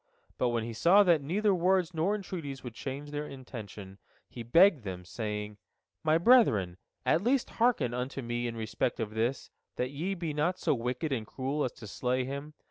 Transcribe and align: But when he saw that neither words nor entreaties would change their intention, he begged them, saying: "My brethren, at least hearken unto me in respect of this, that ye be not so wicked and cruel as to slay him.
But 0.39 0.49
when 0.49 0.63
he 0.63 0.73
saw 0.73 1.03
that 1.03 1.21
neither 1.21 1.53
words 1.53 1.93
nor 1.93 2.15
entreaties 2.15 2.63
would 2.63 2.73
change 2.73 3.11
their 3.11 3.27
intention, 3.27 3.99
he 4.27 4.41
begged 4.41 4.83
them, 4.83 5.05
saying: 5.05 5.57
"My 6.03 6.17
brethren, 6.17 6.77
at 7.05 7.21
least 7.21 7.51
hearken 7.61 7.93
unto 7.93 8.23
me 8.23 8.47
in 8.47 8.57
respect 8.57 8.99
of 8.99 9.11
this, 9.13 9.51
that 9.75 9.91
ye 9.91 10.15
be 10.15 10.33
not 10.33 10.57
so 10.57 10.73
wicked 10.73 11.11
and 11.11 11.27
cruel 11.27 11.63
as 11.63 11.73
to 11.73 11.85
slay 11.85 12.23
him. 12.23 12.55